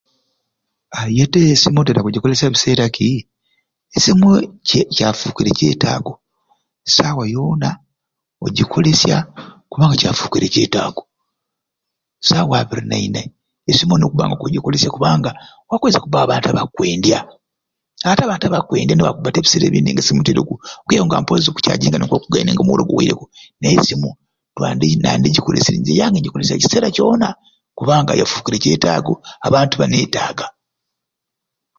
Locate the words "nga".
14.27-14.35, 19.29-19.33, 19.93-20.03, 21.91-21.99, 22.51-22.63